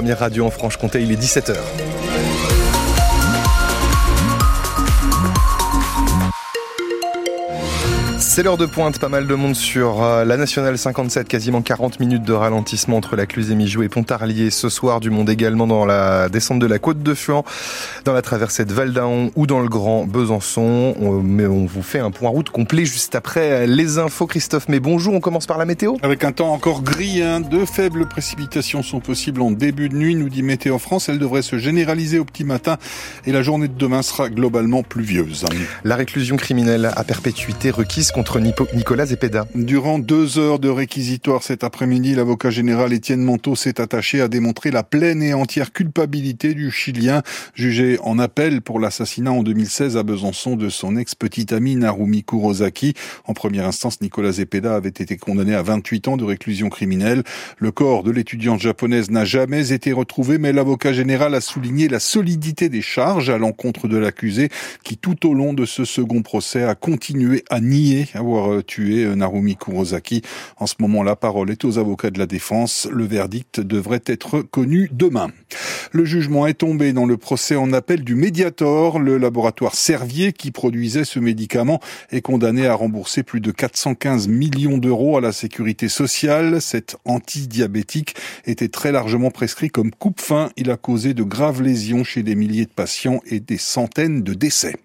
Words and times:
première 0.00 0.20
radio 0.20 0.46
en 0.46 0.50
Franche-Comté, 0.50 1.02
il 1.02 1.12
est 1.12 1.22
17h. 1.22 1.99
C'est 8.30 8.44
l'heure 8.44 8.56
de 8.56 8.66
pointe, 8.66 9.00
pas 9.00 9.08
mal 9.08 9.26
de 9.26 9.34
monde 9.34 9.56
sur 9.56 10.04
euh, 10.04 10.24
la 10.24 10.36
Nationale 10.36 10.78
57, 10.78 11.26
quasiment 11.26 11.62
40 11.62 11.98
minutes 11.98 12.22
de 12.22 12.32
ralentissement 12.32 12.96
entre 12.96 13.16
la 13.16 13.26
Cluse 13.26 13.50
et 13.50 13.56
Mijou 13.56 13.82
et 13.82 13.88
Pontarlier 13.88 14.50
ce 14.50 14.68
soir, 14.68 15.00
du 15.00 15.10
monde 15.10 15.28
également 15.28 15.66
dans 15.66 15.84
la 15.84 16.28
descente 16.28 16.60
de 16.60 16.66
la 16.66 16.78
côte 16.78 17.02
de 17.02 17.12
Fuan, 17.14 17.42
dans 18.04 18.12
la 18.12 18.22
traversée 18.22 18.64
de 18.64 18.72
Val 18.72 18.92
d'Aon 18.92 19.32
ou 19.34 19.48
dans 19.48 19.58
le 19.58 19.68
Grand 19.68 20.06
Besançon. 20.06 20.94
mais 21.24 21.46
on 21.46 21.66
vous 21.66 21.82
fait 21.82 21.98
un 21.98 22.12
point 22.12 22.28
route 22.28 22.50
complet 22.50 22.84
juste 22.84 23.16
après 23.16 23.66
les 23.66 23.98
infos. 23.98 24.28
Christophe, 24.28 24.68
mais 24.68 24.78
bonjour, 24.78 25.12
on 25.12 25.20
commence 25.20 25.46
par 25.46 25.58
la 25.58 25.64
météo. 25.64 25.96
Avec 26.04 26.22
un 26.22 26.30
temps 26.30 26.52
encore 26.52 26.82
gris, 26.82 27.20
hein, 27.24 27.40
de 27.40 27.64
faibles 27.64 28.06
précipitations 28.06 28.84
sont 28.84 29.00
possibles 29.00 29.42
en 29.42 29.50
début 29.50 29.88
de 29.88 29.96
nuit, 29.96 30.14
nous 30.14 30.28
dit 30.28 30.44
Météo 30.44 30.78
France. 30.78 31.08
Elle 31.08 31.18
devrait 31.18 31.42
se 31.42 31.58
généraliser 31.58 32.20
au 32.20 32.24
petit 32.24 32.44
matin 32.44 32.76
et 33.26 33.32
la 33.32 33.42
journée 33.42 33.66
de 33.66 33.76
demain 33.76 34.02
sera 34.02 34.30
globalement 34.30 34.84
pluvieuse. 34.84 35.46
La 35.82 35.96
réclusion 35.96 36.36
criminelle 36.36 36.92
à 36.94 37.02
perpétuité 37.02 37.72
requise 37.72 38.12
Nicolas 38.74 39.06
Zepeda. 39.06 39.46
Durant 39.54 39.98
deux 39.98 40.38
heures 40.38 40.58
de 40.58 40.68
réquisitoire 40.68 41.42
cet 41.42 41.64
après-midi, 41.64 42.14
l'avocat 42.14 42.50
général 42.50 42.92
Étienne 42.92 43.22
Monteau 43.22 43.56
s'est 43.56 43.80
attaché 43.80 44.20
à 44.20 44.28
démontrer 44.28 44.70
la 44.70 44.82
pleine 44.82 45.22
et 45.22 45.32
entière 45.32 45.72
culpabilité 45.72 46.52
du 46.52 46.70
Chilien, 46.70 47.22
jugé 47.54 47.98
en 48.02 48.18
appel 48.18 48.60
pour 48.60 48.78
l'assassinat 48.78 49.32
en 49.32 49.42
2016 49.42 49.96
à 49.96 50.02
Besançon 50.02 50.56
de 50.56 50.68
son 50.68 50.96
ex-petite 50.96 51.52
amie 51.52 51.76
Narumi 51.76 52.22
Kurosaki. 52.22 52.92
En 53.24 53.32
première 53.32 53.66
instance, 53.66 54.02
Nicolas 54.02 54.32
Zepeda 54.32 54.74
avait 54.74 54.90
été 54.90 55.16
condamné 55.16 55.54
à 55.54 55.62
28 55.62 56.08
ans 56.08 56.16
de 56.18 56.24
réclusion 56.24 56.68
criminelle. 56.68 57.22
Le 57.58 57.72
corps 57.72 58.02
de 58.02 58.10
l'étudiante 58.10 58.60
japonaise 58.60 59.10
n'a 59.10 59.24
jamais 59.24 59.72
été 59.72 59.92
retrouvé, 59.92 60.36
mais 60.36 60.52
l'avocat 60.52 60.92
général 60.92 61.34
a 61.34 61.40
souligné 61.40 61.88
la 61.88 62.00
solidité 62.00 62.68
des 62.68 62.82
charges 62.82 63.30
à 63.30 63.38
l'encontre 63.38 63.88
de 63.88 63.96
l'accusé, 63.96 64.50
qui 64.84 64.98
tout 64.98 65.26
au 65.26 65.32
long 65.32 65.54
de 65.54 65.64
ce 65.64 65.86
second 65.86 66.20
procès 66.20 66.64
a 66.64 66.74
continué 66.74 67.44
à 67.48 67.60
nier 67.60 68.08
avoir 68.18 68.52
euh, 68.52 68.62
tué 68.62 69.04
euh, 69.04 69.14
Narumi 69.14 69.56
Kurosaki. 69.56 70.22
En 70.56 70.66
ce 70.66 70.74
moment, 70.78 71.02
la 71.02 71.16
parole 71.16 71.50
est 71.50 71.64
aux 71.64 71.78
avocats 71.78 72.10
de 72.10 72.18
la 72.18 72.26
défense. 72.26 72.88
Le 72.90 73.04
verdict 73.04 73.60
devrait 73.60 74.02
être 74.06 74.42
connu 74.42 74.88
demain. 74.92 75.28
Le 75.92 76.04
jugement 76.04 76.46
est 76.46 76.54
tombé 76.54 76.92
dans 76.92 77.06
le 77.06 77.16
procès 77.16 77.56
en 77.56 77.72
appel 77.72 78.04
du 78.04 78.14
Mediator, 78.14 78.98
le 78.98 79.18
laboratoire 79.18 79.74
Servier 79.74 80.32
qui 80.32 80.50
produisait 80.50 81.04
ce 81.04 81.18
médicament 81.18 81.80
est 82.10 82.20
condamné 82.20 82.66
à 82.66 82.74
rembourser 82.74 83.22
plus 83.22 83.40
de 83.40 83.50
415 83.50 84.28
millions 84.28 84.78
d'euros 84.78 85.18
à 85.18 85.20
la 85.20 85.32
sécurité 85.32 85.88
sociale. 85.88 86.60
Cet 86.60 86.96
antidiabétique 87.04 88.14
était 88.44 88.68
très 88.68 88.92
largement 88.92 89.30
prescrit 89.30 89.70
comme 89.70 89.90
coupe-fin. 89.90 90.50
Il 90.56 90.70
a 90.70 90.76
causé 90.76 91.14
de 91.14 91.22
graves 91.22 91.62
lésions 91.62 92.04
chez 92.04 92.22
des 92.22 92.34
milliers 92.34 92.66
de 92.66 92.70
patients 92.70 93.20
et 93.26 93.40
des 93.40 93.58
centaines 93.58 94.22
de 94.22 94.34
décès. 94.34 94.76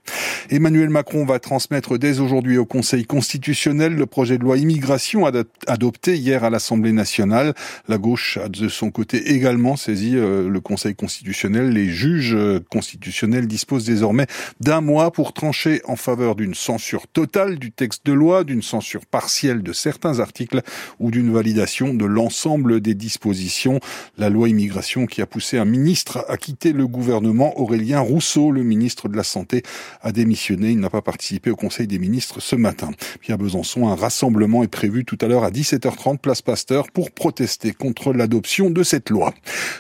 Emmanuel 0.50 0.90
Macron 0.90 1.26
va 1.26 1.40
transmettre 1.40 1.98
dès 1.98 2.20
aujourd'hui 2.20 2.58
au 2.58 2.66
Conseil 2.66 3.06
constitutionnel 3.06 3.96
le 3.96 4.06
projet 4.06 4.38
de 4.38 4.44
loi 4.44 4.58
immigration 4.58 5.26
adopté 5.68 6.16
hier 6.16 6.44
à 6.44 6.50
l'Assemblée 6.50 6.92
nationale. 6.92 7.54
La 7.88 7.98
gauche 7.98 8.38
a 8.38 8.50
de 8.50 8.68
son 8.68 8.92
côté 8.92 9.32
également 9.34 9.76
saisi 9.76 10.16
euh, 10.16 10.50
le 10.50 10.60
Conseil 10.60 10.96
constitutionnel. 10.96 11.70
Les 11.70 11.88
juges 11.88 12.36
euh, 12.36 12.60
constitutionnels 12.70 13.48
disposent 13.48 13.86
désormais 13.86 14.28
d'un 14.60 14.82
mois 14.82 15.12
pour 15.12 15.34
trancher 15.34 15.82
en 15.86 15.96
faveur 15.96 16.36
d'une 16.36 16.56
censure 16.56 17.08
totale 17.08 17.58
du 17.58 17.72
texte 17.72 18.06
de 18.06 18.14
loi, 18.14 18.44
d'une 18.44 18.64
censure 18.64 19.06
partielle 19.06 19.64
de 19.64 19.74
certains 19.74 20.20
articles 20.20 20.62
ou 21.00 21.12
d'une 21.12 21.32
validation 21.32 21.94
de 21.94 22.06
l'ensemble 22.06 22.82
des 22.82 22.96
dispositions. 22.96 23.80
La 24.18 24.30
loi 24.30 24.50
immigration 24.50 25.06
qui 25.06 25.22
a 25.22 25.26
poussé 25.26 25.58
un 25.58 25.66
ministre 25.66 26.26
à 26.28 26.38
quitter 26.38 26.74
le 26.74 26.88
gouvernement, 26.88 27.60
Aurélien 27.60 28.00
Rousseau, 28.00 28.52
le 28.52 28.64
ministre 28.64 29.08
de 29.08 29.16
la 29.16 29.24
Santé, 29.24 29.64
a. 30.02 30.12
Il 30.26 30.80
n'a 30.80 30.90
pas 30.90 31.02
participé 31.02 31.52
au 31.52 31.56
Conseil 31.56 31.88
des 31.88 32.00
ministres 32.00 32.40
ce 32.40 32.56
matin. 32.56 32.92
Puis 33.20 33.32
à 33.32 33.38
Besançon, 33.38 33.88
un 33.88 33.96
rassemblement 33.96 34.64
est 34.64 34.68
prévu 34.68 35.06
tout 35.06 35.18
à 35.22 35.28
l'heure 35.28 35.44
à 35.44 35.52
17h30 35.52 36.18
place 36.18 36.42
Pasteur 36.42 36.92
pour 36.92 37.12
protester 37.12 37.74
contre 37.74 38.12
l'adoption 38.12 38.70
de 38.70 38.84
cette 38.84 39.10
loi. 39.10 39.34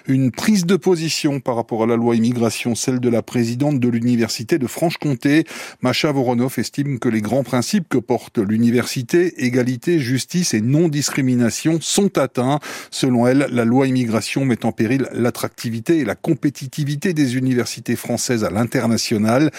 Une 0.07 0.31
prise 0.31 0.65
de 0.65 0.75
position 0.75 1.39
par 1.39 1.55
rapport 1.55 1.83
à 1.83 1.87
la 1.87 1.95
loi 1.95 2.15
immigration, 2.15 2.75
celle 2.75 2.99
de 2.99 3.09
la 3.09 3.21
présidente 3.21 3.79
de 3.79 3.89
l'université 3.89 4.57
de 4.57 4.67
Franche-Comté, 4.67 5.45
Macha 5.81 6.11
Voronov 6.11 6.55
estime 6.57 6.99
que 6.99 7.09
les 7.09 7.21
grands 7.21 7.43
principes 7.43 7.89
que 7.89 7.97
porte 7.97 8.37
l'université, 8.37 9.45
égalité, 9.45 9.99
justice 9.99 10.53
et 10.53 10.61
non-discrimination 10.61 11.79
sont 11.81 12.17
atteints. 12.17 12.59
Selon 12.91 13.27
elle, 13.27 13.47
la 13.51 13.65
loi 13.65 13.87
immigration 13.87 14.45
met 14.45 14.65
en 14.65 14.71
péril 14.71 15.07
l'attractivité 15.11 15.99
et 15.99 16.05
la 16.05 16.15
compétitivité 16.15 17.13
des 17.13 17.37
universités 17.37 17.95
françaises 17.95 18.43
à 18.43 18.49
l'international. 18.49 19.51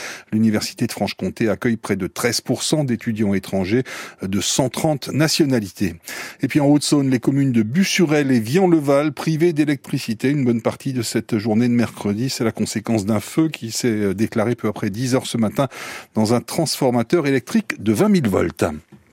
De 0.85 0.93
Franche-Comté 0.93 1.49
accueille 1.49 1.77
près 1.77 1.97
de 1.97 2.07
13% 2.07 2.85
d'étudiants 2.85 3.33
étrangers 3.33 3.83
de 4.23 4.41
130 4.41 5.09
nationalités. 5.09 5.95
Et 6.43 6.49
puis 6.49 6.61
en 6.61 6.67
Haute-Saône, 6.67 7.11
les 7.11 7.19
communes 7.19 7.53
de 7.53 7.63
Bussurel 7.63 8.31
et 8.31 8.41
Vian-le-Val 8.41 9.13
privées 9.13 9.53
d'électricité 9.53 10.31
une 10.31 10.45
bonne 10.45 10.61
partie 10.61 10.93
de 10.93 11.03
cette 11.03 11.39
journée 11.39 11.69
de 11.69 11.73
mercredi. 11.73 12.29
C'est 12.29 12.45
la 12.45 12.53
conséquence 12.53 13.07
d'un 13.07 13.21
feu 13.21 13.49
qui 13.49 13.71
s'est 13.71 14.15
déclaré 14.15 14.55
peu 14.55 14.69
après 14.69 14.91
10 14.91 15.15
heures 15.15 15.27
ce 15.27 15.39
matin 15.39 15.69
dans 16.15 16.35
un 16.35 16.41
transformateur 16.41 17.27
électrique 17.27 17.83
de 17.83 17.93
20 17.93 18.23
000 18.23 18.31
volts. 18.31 18.65